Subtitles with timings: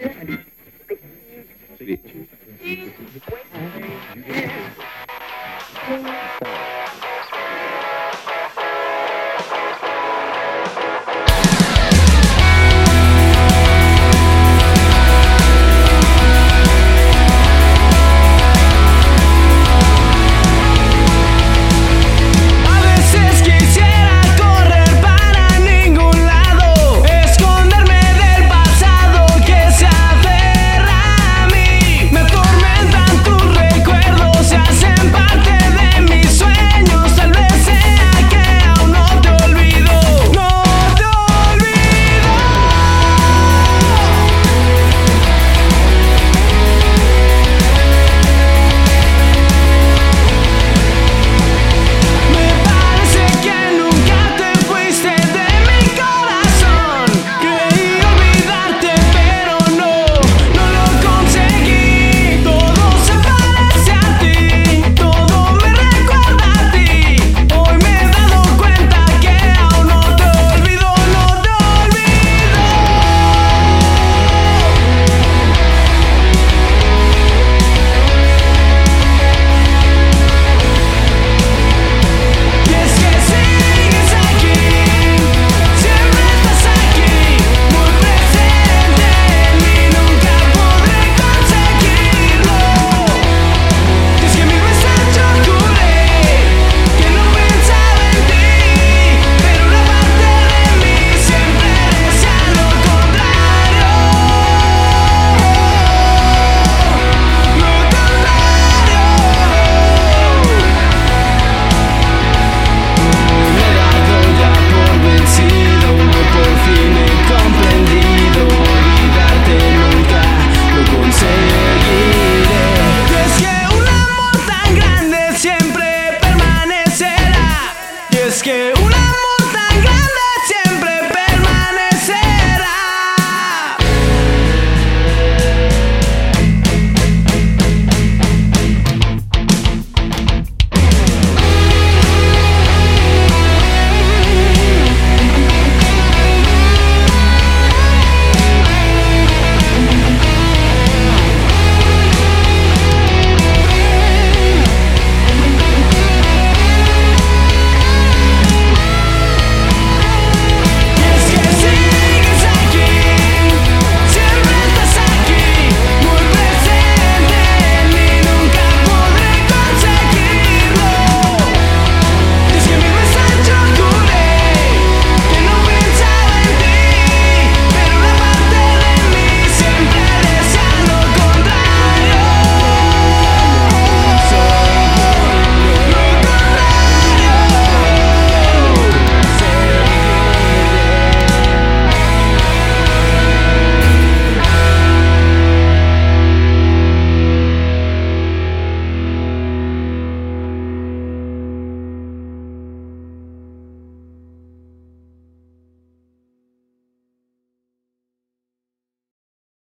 [0.00, 0.47] Yes, I do.